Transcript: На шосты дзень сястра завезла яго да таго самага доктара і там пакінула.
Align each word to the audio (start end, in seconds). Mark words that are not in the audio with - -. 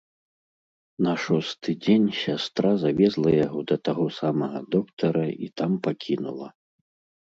На 1.07 1.13
шосты 1.23 1.69
дзень 1.83 2.07
сястра 2.23 2.73
завезла 2.85 3.31
яго 3.45 3.59
да 3.75 3.81
таго 3.91 4.05
самага 4.19 4.59
доктара 4.77 5.27
і 5.47 5.55
там 5.61 5.71
пакінула. 5.89 6.47